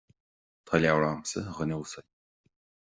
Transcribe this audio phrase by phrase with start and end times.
[0.65, 2.09] Tá leabhar agamsa, a dhuine uasail